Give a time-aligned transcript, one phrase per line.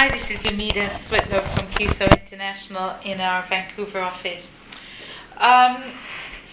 [0.00, 4.52] Hi, this is Amita Switlow from CUSO International in our Vancouver office.
[5.36, 5.82] Um,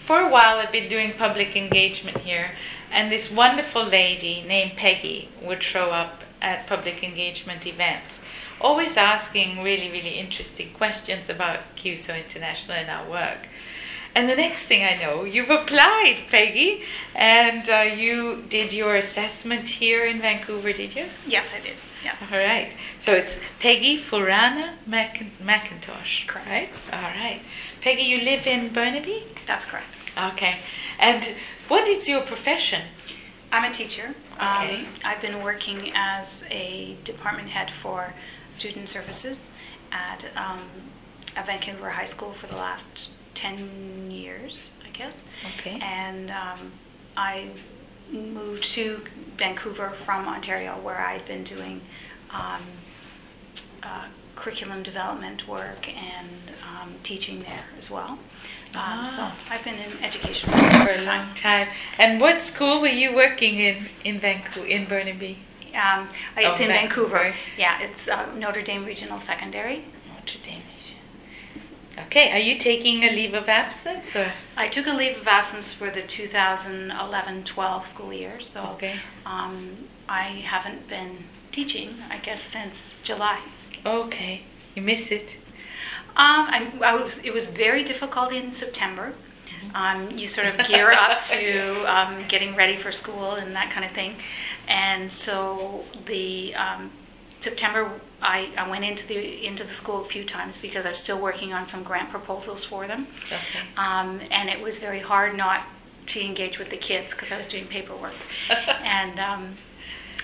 [0.04, 2.50] for a while, I've been doing public engagement here,
[2.90, 8.18] and this wonderful lady named Pegi would show up at public engagement events,
[8.60, 13.46] always asking really, really interesting questions about CUSO International and our work.
[14.16, 16.80] And the next thing I know, you've applied, Pegi,
[17.14, 21.08] and uh, you did your assessment here in Vancouver, did you?
[21.26, 21.74] Yes, I did.
[22.02, 22.14] Yeah.
[22.32, 22.72] All right.
[22.98, 26.26] So it's Pegi Furanna Mac- McIntosh.
[26.26, 26.48] Correct.
[26.48, 26.70] Right?
[26.94, 27.42] All right.
[27.82, 29.24] Pegi, you live in Burnaby?
[29.46, 29.88] That's correct.
[30.32, 30.60] Okay.
[30.98, 31.22] And
[31.68, 32.84] what is your profession?
[33.52, 34.14] I'm a teacher.
[34.36, 34.80] Okay.
[34.80, 38.14] Um, I've been working as a department head for
[38.50, 39.50] student services
[39.92, 40.60] at um,
[41.36, 45.22] a Vancouver high school for the last 10 years, I guess.
[45.58, 45.78] Okay.
[45.80, 46.72] And um,
[47.16, 47.50] I
[48.10, 49.02] moved to
[49.36, 51.80] Vancouver from Ontario, where I'd been doing
[52.30, 52.62] um,
[53.82, 56.28] uh, curriculum development work and
[56.68, 58.18] um, teaching there as well.
[58.74, 59.34] Um, So Ah.
[59.50, 61.68] I've been in education For a long time.
[61.98, 65.38] And what school were you working in in Vancouver, in Burnaby?
[65.74, 67.18] Um, it's Oh, in Vancouver.
[67.18, 67.34] Vancouver.
[67.58, 69.84] Yeah, it's uh, Notre Dame Regional Secondary.
[70.08, 70.62] Notre Dame.
[71.98, 72.30] Okay.
[72.32, 74.30] Are you taking a leave of absence or?
[74.56, 78.96] I took a leave of absence for the 2011-12 school year, so Okay.
[79.24, 79.76] um,
[80.08, 83.40] I haven't been teaching, I guess, since July.
[83.84, 84.42] Okay.
[84.74, 85.30] You miss it.
[86.16, 89.14] Um, I, I was, it was very difficult in September.
[89.74, 93.84] Um, you sort of gear up to um, getting ready for school and that kind
[93.84, 94.16] of thing.
[94.68, 96.90] And so the um,
[97.40, 97.90] September,
[98.22, 101.18] I, I went into the into the school a few times because I was still
[101.18, 103.08] working on some grant proposals for them.
[103.26, 103.38] Okay.
[103.76, 105.62] Um, and it was very hard not
[106.06, 108.14] to engage with the kids because I was doing paperwork.
[108.82, 109.56] and um,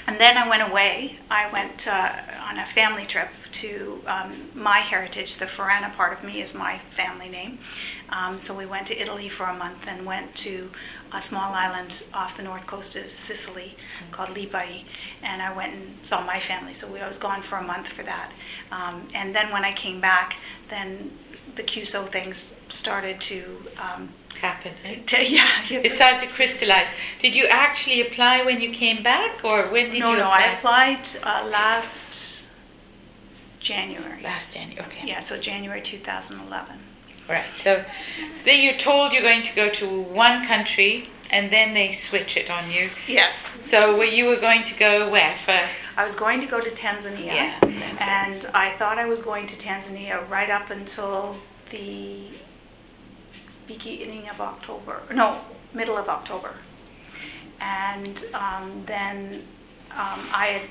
[0.07, 1.17] and then I went away.
[1.31, 2.13] I went uh,
[2.49, 5.37] on a family trip to um, my heritage.
[5.37, 7.59] The Furanna part of me is my family name.
[8.09, 10.71] Um, so we went to Italy for a month and went to
[11.15, 13.77] a small island off the north coast of Sicily
[14.11, 14.85] called Lipari.
[15.23, 16.75] And I went and saw my family.
[16.75, 18.33] So we, I was gone for a month for that.
[18.71, 20.37] Um, and then when I came back,
[20.69, 21.13] then
[21.55, 24.09] the CUSO things started to, um,
[24.41, 24.73] Happen.
[24.85, 25.07] Right?
[25.07, 25.47] to yeah.
[25.71, 26.89] It started to crystallize.
[27.21, 30.39] Did you actually apply when you came back, or when did no, you no, apply?
[30.39, 32.45] I applied uh, last
[33.61, 34.23] January.
[34.23, 34.85] Last January.
[34.87, 35.07] Okay.
[35.07, 36.82] Yeah, so January 2011.
[37.33, 37.55] Right.
[37.55, 37.83] So
[38.45, 42.51] then you're told you're going to go to one country, and then they switch it
[42.51, 42.91] on you.
[43.09, 43.35] Yes.
[43.63, 45.81] So where you were going to go where first?
[45.97, 48.01] I was going to go to Tanzania, Yeah, that's it.
[48.03, 51.37] and I thought I was going to Tanzania right up until
[51.71, 52.25] the
[53.67, 55.01] beginning of October.
[55.15, 55.41] No,
[55.73, 56.53] middle of October.
[57.61, 59.43] And um, then
[59.93, 60.71] um, I had,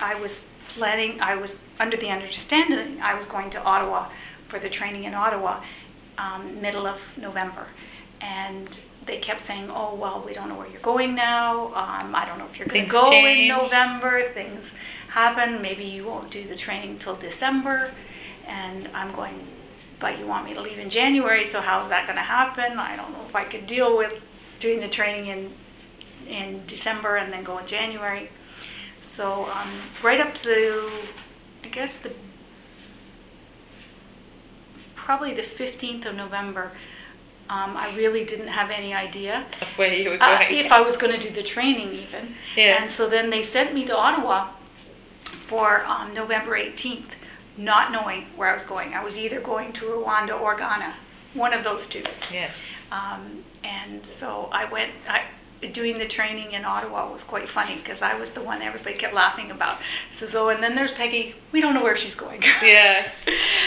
[0.00, 1.20] I was planning.
[1.20, 4.08] I was under the understanding I was going to Ottawa
[4.48, 5.62] for the training in Ottawa,
[6.18, 7.66] um, middle of November,
[8.20, 11.66] and they kept saying, "Oh well, we don't know where you're going now.
[11.68, 13.50] Um, I don't know if you're going to go change.
[13.50, 14.22] in November.
[14.32, 14.70] Things
[15.08, 15.62] happen.
[15.62, 17.92] Maybe you won't do the training till December."
[18.46, 19.46] And I'm going,
[19.98, 22.78] "But you want me to leave in January, so how's that going to happen?
[22.78, 24.14] I don't know if I could deal with
[24.60, 25.52] doing the training in
[26.28, 28.30] in December and then go in January."
[29.00, 29.70] So um,
[30.02, 30.90] right up to,
[31.64, 32.12] I guess the
[35.06, 36.72] probably the 15th of November,
[37.48, 40.96] um, I really didn't have any idea Of where you were uh, if I was
[40.96, 42.34] going to do the training even.
[42.56, 42.82] Yeah.
[42.82, 44.48] And so then they sent me to Ottawa
[45.22, 47.12] for um, November 18th,
[47.56, 48.94] not knowing where I was going.
[48.94, 50.94] I was either going to Rwanda or Ghana,
[51.34, 52.02] one of those two.
[52.32, 52.60] yes.
[52.90, 54.90] Um, and so I went.
[55.08, 55.22] I,
[55.72, 59.14] doing the training in Ottawa was quite funny because I was the one everybody kept
[59.14, 59.78] laughing about.
[60.12, 61.34] Says, oh, and then there's Pegi.
[61.52, 62.42] We don't know where she's going.
[62.62, 63.08] Yes.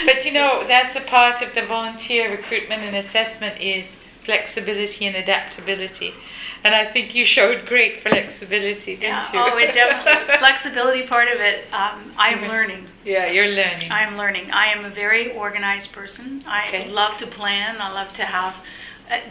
[0.04, 5.16] But you know, that's a part of the volunteer recruitment and assessment is flexibility and
[5.16, 6.14] adaptability.
[6.62, 9.32] And I think you showed great flexibility, didn't Yeah.
[9.32, 9.52] you?
[9.54, 11.64] Oh, it definitely flexibility part of it.
[11.72, 12.48] Um, I am Mhm.
[12.48, 12.88] learning.
[13.04, 13.90] yeah, you're learning.
[13.90, 14.50] I am learning.
[14.52, 16.44] I am a very organized person.
[16.46, 16.88] I Okay.
[16.88, 17.76] love to plan.
[17.80, 18.54] I love to have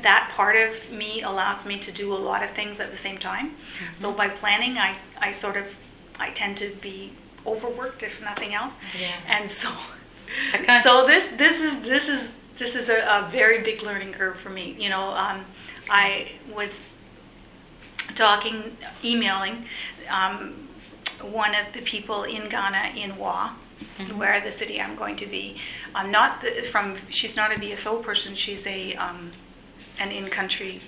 [0.01, 3.17] that part of me allows me to do a lot of things at the same
[3.17, 3.55] time.
[3.95, 5.65] So by planning, I, I sort of
[6.19, 7.13] I tend to be
[7.47, 8.75] overworked if nothing else.
[8.99, 9.15] Yeah.
[9.27, 9.71] And so
[10.83, 14.49] so this this is this is this is a, a very big learning curve for
[14.49, 14.75] me.
[14.77, 15.45] You know, um,
[15.89, 16.83] I was
[18.15, 19.65] talking, emailing
[20.09, 20.67] um,
[21.21, 23.53] one of the people in Ghana in Wa,
[24.15, 25.57] where the city I'm going to be.
[25.95, 26.97] I'm not the, from.
[27.09, 28.35] She's not a BSO person.
[28.35, 29.31] She's a um,
[29.99, 30.81] an in-country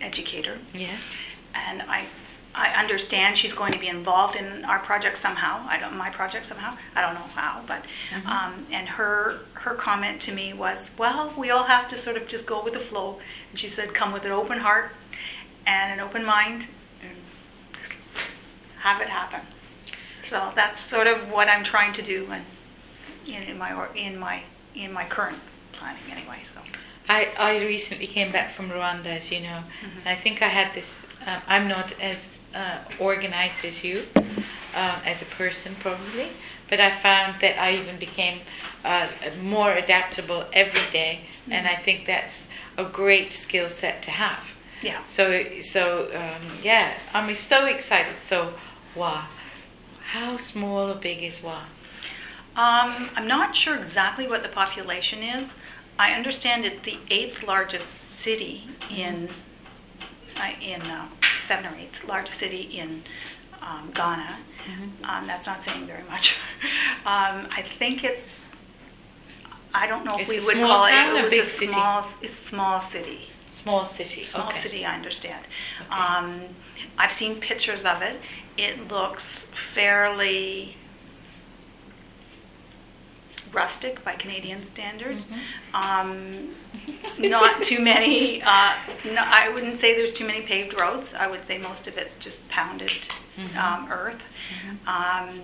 [0.00, 1.02] educator, Yes.
[1.54, 2.06] and I
[2.54, 5.64] I understand she's going to be involved in our project somehow.
[5.68, 6.76] I don't my project somehow.
[6.96, 7.84] I don't know how, but
[8.26, 12.26] um, and her her comment to me was, well, we all have to sort of
[12.26, 13.20] just go with the flow.
[13.50, 14.92] And she said, come with an open heart
[15.66, 16.66] and an open mind,
[17.02, 17.16] and
[17.76, 17.92] just
[18.80, 19.40] have it happen.
[20.22, 22.44] So that's sort of what I'm trying to do, and
[23.26, 24.42] in, in my in my
[24.74, 25.38] in my current
[25.72, 26.40] planning anyway.
[26.44, 26.60] So
[27.08, 29.62] I, I recently came back from Rwanda, as you know.
[29.82, 30.06] Mhm.
[30.06, 31.00] I think I had this.
[31.26, 36.28] Um, I'm not as uh, organized as you, um, as a person probably,
[36.68, 38.40] but I found that I even became
[38.84, 39.08] uh,
[39.42, 41.20] more adaptable every day,
[41.50, 44.44] and I think that's a great skill set to have.
[44.82, 45.04] yeah.
[45.06, 48.14] So, so um, yeah, I'm so excited.
[48.16, 48.54] So,
[48.94, 49.24] wow,
[50.12, 51.62] how small or big is Wa?
[52.56, 55.54] Um, I'm not sure exactly what the population is.
[55.98, 59.28] I understand it's the eighth largest city in
[60.36, 61.08] uh, in uh,
[61.40, 63.02] seven or eighth largest city in
[63.60, 64.38] um, Ghana.
[65.04, 66.36] Um, that's not saying very much.
[67.06, 68.48] um, I think it's.
[69.74, 70.92] I don't know if It's we would call it.
[70.92, 71.72] It was a city?
[71.72, 73.28] small, it's a small city.
[73.54, 74.24] Small city.
[74.24, 74.58] Small okay.
[74.58, 75.44] city, I understand.
[75.82, 76.00] Okay.
[76.00, 76.40] Um,
[76.96, 78.20] I've seen pictures of it.
[78.56, 80.76] It looks fairly
[83.52, 85.26] rustic by Canadian standards.
[85.26, 85.74] Mhm.
[85.74, 86.54] Um,
[87.18, 88.42] not too many.
[88.42, 88.74] Uh,
[89.04, 91.14] no, I wouldn't say there's too many paved roads.
[91.14, 92.92] I would say most of it's just pounded
[93.38, 93.56] Mhm.
[93.56, 94.24] um, earth.
[94.86, 95.42] Um,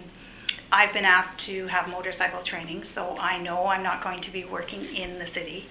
[0.73, 4.43] I've been asked to have motorcycle training, so I know I'm not going to be
[4.45, 5.69] working in the city.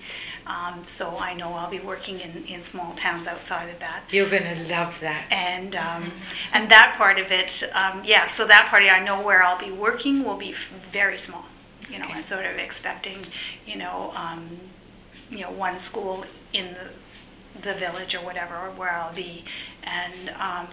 [0.48, 4.30] Um, so I know I'll be working in, in small towns outside of that You're
[4.30, 5.24] gonna love that.
[5.32, 6.12] and um,
[6.54, 8.28] and that part of it, um, yeah.
[8.28, 11.46] So that part, I know where I'll be working will be very small.
[11.90, 12.16] You know, Okay.
[12.16, 13.20] I'm sort of expecting,
[13.66, 14.58] you know, um,
[15.30, 16.90] you know, one school in the
[17.62, 19.44] the village or whatever, where I'll be,
[19.84, 20.30] and.
[20.40, 20.68] Um,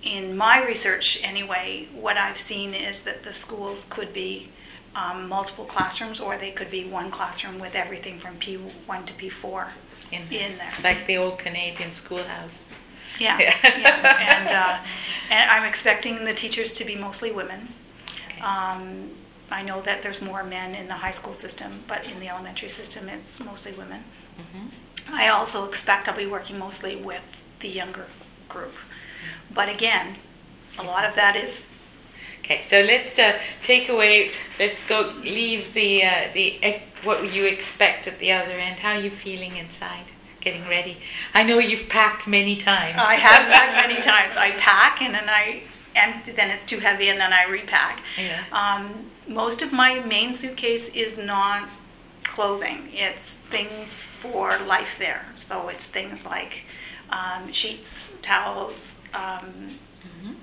[0.00, 4.48] in my research, anyway, what I've seen is that the schools could be
[4.94, 9.70] um, multiple classrooms, or they could be one classroom with everything from P1 to P4
[10.12, 10.72] in, in there.
[10.84, 12.62] like the old Canadian schoolhouse.
[13.18, 13.54] Yeah, Yeah.
[13.64, 14.38] yeah.
[14.38, 14.78] And, uh,
[15.30, 17.68] and I'm expecting the teachers to be mostly women.
[18.28, 18.40] Okay.
[18.40, 19.10] Um,
[19.50, 22.68] I know that there's more men in the high school system, but in the elementary
[22.68, 24.04] system, it's mostly women.
[24.38, 24.70] Mhm.
[25.12, 27.22] I also expect I'll be working mostly with
[27.60, 28.06] the younger
[28.48, 28.74] group.
[29.50, 30.16] But again,
[30.78, 31.64] a lot of that is,
[32.44, 34.30] Okay, so let's uh, take away.
[34.58, 35.12] Let's go.
[35.22, 38.76] Leave the uh, the what you expect at the other end.
[38.80, 40.06] How are you feeling inside?
[40.40, 40.96] Getting ready.
[41.34, 42.96] I know you've packed many times.
[42.96, 44.34] I have packed many times.
[44.36, 45.62] I pack and then I
[45.98, 48.00] empty, then it's too heavy and then I repack.
[48.18, 48.42] Yeah.
[48.52, 51.68] Um, most of my main suitcase is not
[52.24, 52.88] clothing.
[52.92, 55.26] It's things for life there.
[55.36, 56.64] So it's things like
[57.10, 58.80] um, sheets, towels,
[59.14, 59.78] um,
[60.22, 60.34] Mhm.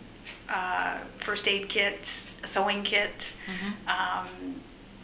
[0.50, 3.34] uh, first aid kit, a sewing kit.
[3.48, 3.74] Mhm.
[3.88, 4.62] Um,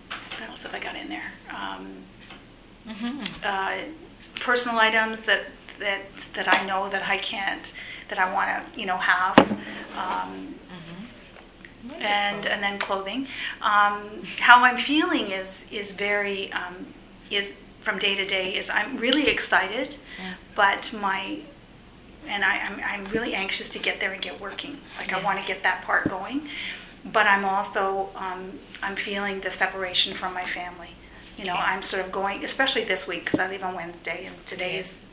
[0.10, 1.32] what else have I got in there?
[1.50, 2.04] Um,
[2.88, 3.28] Mhm.
[3.44, 3.78] uh,
[4.40, 5.46] personal items that
[5.82, 6.02] that
[6.34, 7.74] that I know that I can't
[8.10, 9.38] that I want to you know have.
[9.98, 10.56] Um,
[11.84, 12.00] Mhm.
[12.00, 13.28] and and then clothing.
[13.62, 16.76] Um, how I'm feeling is is very um,
[17.32, 20.34] is from day to day is I'm really excited, Yeah.
[20.56, 21.40] but my
[22.28, 24.78] and I, I'm I'm really anxious to get there and get working.
[25.00, 26.48] Like I want to get that part going,
[27.04, 30.92] but I'm also um, I'm feeling the separation from my family.
[31.36, 31.64] You know, Okay.
[31.72, 35.04] I'm sort of going, especially this week because I leave on Wednesday and today's.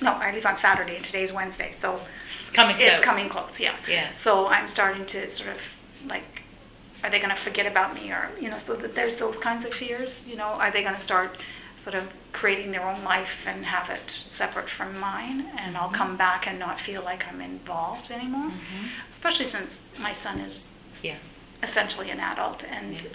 [0.00, 2.00] No, I leave on Saturday and today's Wednesday, so
[2.40, 2.88] It's coming close.
[2.88, 3.74] it's coming close, yeah.
[3.88, 4.12] Yeah.
[4.12, 6.42] So I'm starting to sort of like,
[7.02, 9.64] are they going to forget about me, or you know, so that there's those kinds
[9.64, 10.24] of fears.
[10.26, 11.36] You know, are they going to start
[11.76, 15.94] sort of creating their own life and have it separate from mine, and I'll Mhm.
[15.94, 18.50] come back and not feel like I'm involved anymore.
[18.50, 18.88] Mhm.
[19.10, 20.72] Especially since my son is
[21.02, 21.16] Yeah.
[21.62, 23.08] essentially an adult and Yeah.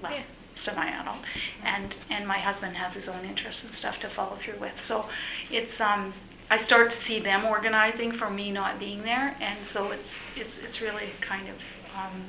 [0.00, 0.22] well, Yeah.
[0.54, 1.18] Semi-adult,
[1.64, 4.80] and and my husband has his own interests and stuff to follow through with.
[4.80, 5.06] So
[5.50, 6.12] it's um,
[6.50, 10.58] I start to see them organizing for me not being there, and so it's it's
[10.58, 11.56] it's really kind of
[11.98, 12.24] um,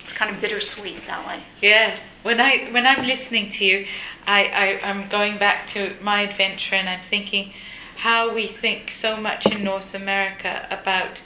[0.00, 1.40] it's kind of bittersweet that way.
[1.60, 2.00] Yes.
[2.22, 3.86] When I when I'm listening to you,
[4.26, 7.52] I, I I'm going back to my adventure and I'm thinking
[7.96, 11.20] how we think so much in North America about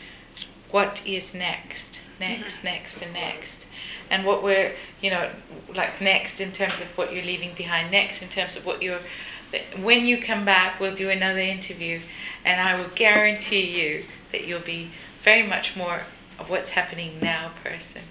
[0.71, 3.66] what is next, next, next, and next,
[4.11, 5.31] and what we're you know
[5.75, 9.01] like next in terms of what you're leaving behind, next in terms of what you're.
[9.81, 12.01] When you come back, we'll do another interview,
[12.45, 14.91] and I will guarantee you that you'll be
[15.23, 16.03] very much more
[16.39, 18.03] of what's happening now person.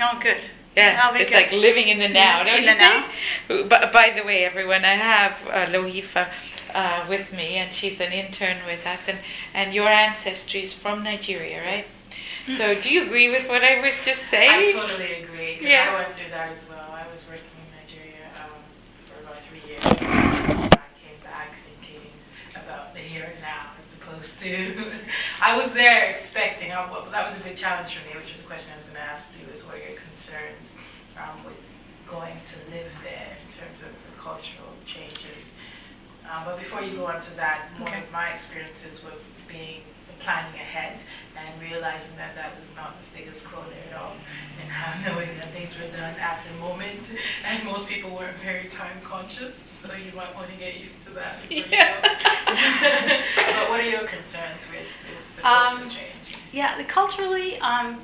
[0.00, 0.36] Oh, good.
[0.76, 1.36] Yeah, it's good.
[1.36, 3.68] like living in the now, In don't the you now.
[3.68, 6.28] But by the way, everyone, I have uh, Lohifa
[6.74, 9.08] uh, with me, and she's an intern with us.
[9.08, 9.18] And,
[9.52, 11.76] and your ancestry is from Nigeria, right?
[11.78, 12.03] Yes.
[12.46, 14.68] So, do you agree with what I was just saying?
[14.68, 15.58] I totally agree.
[15.62, 15.92] Yeah.
[15.96, 16.92] I went through that as well.
[16.92, 18.52] I was working in Nigeria um,
[19.08, 19.80] for about three years.
[19.82, 22.04] I came back thinking
[22.54, 24.92] about the here and now as opposed to.
[25.40, 26.68] I was there expecting.
[26.68, 28.96] Well, that was a big challenge for me, which is a question I was going
[28.96, 30.74] to ask you: is what are your concerns
[31.16, 31.56] um, with
[32.06, 35.56] going to live there in terms of the cultural changes?
[36.28, 38.02] Um, but before you go on to that, one Okay.
[38.04, 39.80] of my experiences was being
[40.20, 40.98] planning ahead
[41.36, 44.14] and realizing that that was not the status quo there at all,
[44.60, 47.10] and how knowing that things were done at the moment,
[47.46, 51.10] and most people weren't very time conscious, so you might want to get used to
[51.10, 51.38] that.
[51.48, 51.56] Go.
[53.52, 56.38] but what are your concerns with, with the cultural Um, change?
[56.52, 58.00] Yeah, the culturally, um,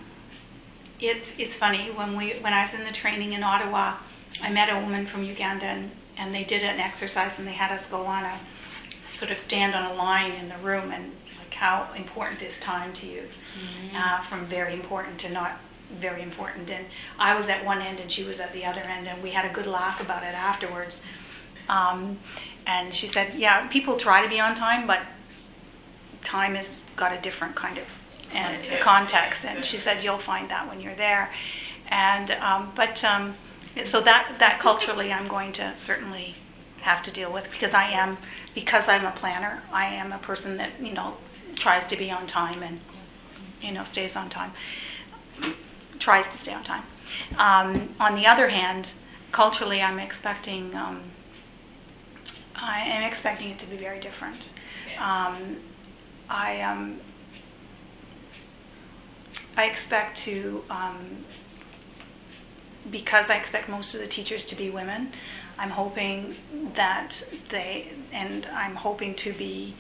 [1.01, 3.95] it's it's funny when we when I was in the training in Ottawa,
[4.43, 7.71] I met a woman from Uganda and, and they did an exercise and they had
[7.73, 8.39] us go on a
[9.13, 11.13] sort of stand on a line in the room and
[11.61, 13.23] how important is time to you,
[13.95, 15.53] uh, from very important to not
[16.01, 16.71] very important.
[16.71, 16.87] And
[17.19, 19.45] I was at one end and she was at the other end and we had
[19.45, 21.03] a good laugh about it afterwards.
[21.69, 22.19] Um,
[22.67, 25.01] and she said, yeah, people try to be on time, but
[26.25, 27.85] time has got a different kind of
[28.33, 29.45] and Context, context.
[29.45, 31.31] And she said you'll find that when you're there.
[31.89, 33.35] And um, but um,
[33.85, 36.37] so that that culturally, I'm going to certainly
[36.81, 38.17] have to deal with because I am
[38.55, 39.63] because I'm a planner.
[39.73, 41.17] I am a person that you know
[41.57, 42.81] tries to be on time and
[43.63, 44.53] you know stays on time.
[45.99, 46.85] Tries to stay on time.
[47.37, 48.91] Um, on the other hand,
[49.33, 50.75] culturally, I'm expecting.
[50.75, 51.03] Um,
[52.55, 54.49] I am expecting it to be very different.
[54.99, 55.57] Um,
[56.29, 57.01] I um,
[59.57, 61.25] I expect to um,
[62.91, 65.13] because I expect most of the teachers to be women.
[65.59, 66.37] I'm hoping
[66.75, 69.75] that they and I'm hoping to be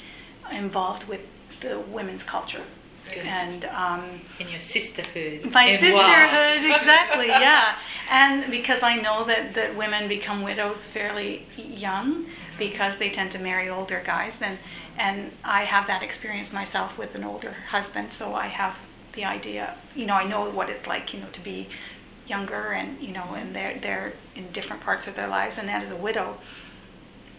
[0.50, 1.20] involved with
[1.60, 2.62] the women's culture
[3.06, 3.18] Good.
[3.26, 3.64] and.
[3.66, 5.50] Um, In your sisterhood.
[5.52, 7.76] my in sisterhood, exactly, yeah.
[8.10, 12.26] And because I know that, that women become widows fairly young
[12.58, 14.42] because they tend to marry older guys.
[14.42, 14.58] And,
[14.98, 18.78] and I have that experience myself with an older husband, so I have
[19.14, 21.68] the idea, you know, I know what it's like, you know, to be
[22.26, 25.58] younger and, you know, and they're, they're in different parts of their lives.
[25.58, 26.38] And as a widow,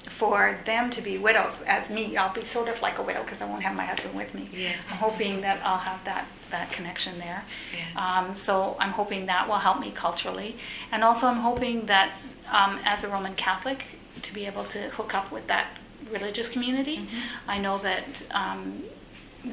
[0.09, 3.41] for them to be widows, as me, I'll be sort of like a widow because
[3.41, 4.49] I won't have my husband with me.
[4.51, 4.79] Yes.
[4.89, 7.43] I'm hoping that I'll have that, that connection there.
[7.71, 7.97] Yes.
[7.97, 10.57] Um, so I'm hoping that will help me culturally.
[10.91, 12.13] And also, I'm hoping that
[12.51, 13.85] um, as a Roman Catholic,
[14.21, 15.67] to be able to hook up with that
[16.11, 16.97] religious community.
[16.97, 17.49] Mm-hmm.
[17.49, 18.83] I know that um,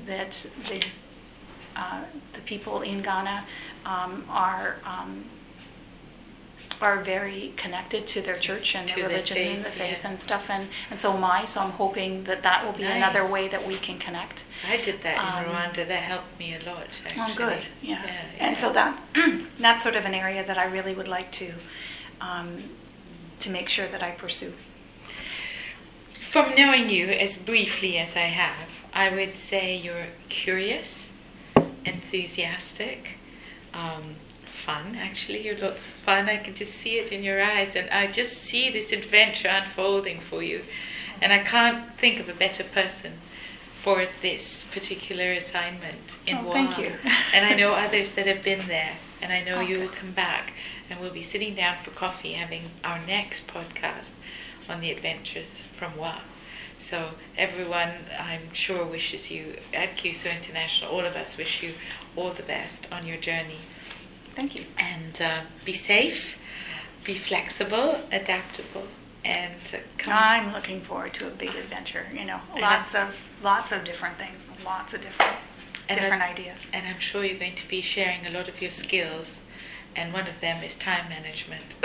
[0.07, 0.85] that the
[1.77, 2.03] uh,
[2.33, 3.45] the people in Ghana
[3.87, 5.25] um, are um,
[6.81, 9.99] are very connected to their church and To their their religion and the faith, faith
[10.03, 10.11] yeah.
[10.11, 10.49] and stuff.
[10.51, 11.45] And, and so am I.
[11.45, 14.43] So I'm hoping that that will be another way that we can connect.
[14.69, 15.87] I did that in Um, Rwanda.
[15.87, 17.23] That helped me a lot, actually.
[17.23, 17.59] Oh, good.
[17.83, 18.03] Yeah.
[18.05, 18.47] yeah.
[18.47, 18.99] And so that
[19.59, 21.53] that's sort of an area that I really would like to
[22.21, 22.65] um,
[23.41, 24.53] to make sure that I pursue.
[26.21, 31.11] From knowing you as briefly as I have, I would say you're curious,
[31.85, 33.19] enthusiastic,
[33.73, 34.17] um,
[34.59, 34.97] fun.
[34.97, 36.29] Actually, you're lots of fun.
[36.29, 40.21] I can just see it in your eyes, and I just see this adventure unfolding
[40.21, 40.65] for you.
[41.21, 43.15] And I can't think of a better person
[43.83, 46.93] for this particular assignment in Oh, thank you.
[47.33, 50.13] and I know others that have been there, and I know Oh, you will come
[50.13, 50.53] back,
[50.91, 54.13] and we'll be sitting down for coffee having our next podcast
[54.69, 56.21] on the adventures from Wa.
[56.77, 60.93] So everyone, I'm sure, wishes you at CUSO International.
[60.93, 61.75] All of us wish you
[62.15, 63.59] all the best on your journey,
[64.39, 64.67] Thank you.
[64.79, 66.39] and uh, be safe,
[67.03, 68.87] be flexible, adaptable,
[69.25, 70.15] and uh, come.
[70.17, 72.07] I'm looking forward to a big adventure.
[72.15, 75.35] You know, lots of lots of different things, lots of different
[75.89, 76.71] And different I- ideas.
[76.73, 79.41] And I'm sure you're going to be sharing a lot of your skills,
[79.97, 81.75] and one of them is time management.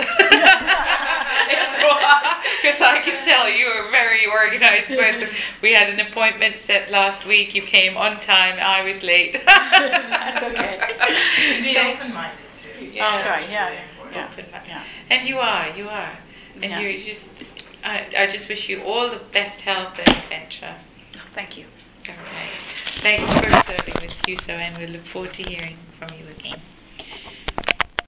[2.62, 5.28] Because I can tell you're a very organized person.
[5.60, 7.54] We had an appointment set last week.
[7.54, 8.56] You came on time.
[8.58, 9.42] I was late.
[9.46, 10.80] That's okay.
[11.62, 12.43] Be open-minded
[12.94, 14.16] Yeah, That's right, really yeah, important.
[14.16, 14.28] yeah.
[14.32, 14.64] Open mind.
[14.68, 14.82] Yeah.
[15.10, 16.12] And you are, you are.
[16.54, 16.80] And Yeah.
[16.80, 17.30] you're just,
[17.84, 20.76] I, I just wish you all the best health and adventure.
[21.34, 21.66] Thank you.
[22.08, 22.50] All right.
[23.02, 26.60] Thanks for serving with CUSO, and we look forward to hearing from you again.